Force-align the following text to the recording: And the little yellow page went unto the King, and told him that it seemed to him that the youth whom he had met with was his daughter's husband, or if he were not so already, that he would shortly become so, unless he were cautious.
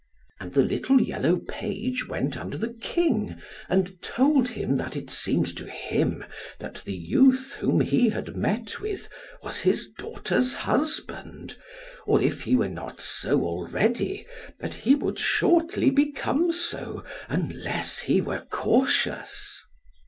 And 0.39 0.55
the 0.55 0.63
little 0.63 0.99
yellow 0.99 1.35
page 1.47 2.07
went 2.07 2.35
unto 2.35 2.57
the 2.57 2.73
King, 2.73 3.39
and 3.69 4.01
told 4.01 4.47
him 4.49 4.75
that 4.77 4.95
it 4.95 5.11
seemed 5.11 5.55
to 5.57 5.69
him 5.69 6.25
that 6.57 6.81
the 6.85 6.95
youth 6.95 7.53
whom 7.59 7.81
he 7.81 8.09
had 8.09 8.35
met 8.35 8.79
with 8.79 9.07
was 9.43 9.59
his 9.59 9.91
daughter's 9.95 10.55
husband, 10.55 11.55
or 12.07 12.19
if 12.19 12.41
he 12.41 12.55
were 12.55 12.67
not 12.67 12.99
so 12.99 13.43
already, 13.43 14.25
that 14.57 14.73
he 14.73 14.95
would 14.95 15.19
shortly 15.19 15.91
become 15.91 16.51
so, 16.51 17.03
unless 17.29 17.99
he 17.99 18.21
were 18.21 18.47
cautious. 18.49 19.61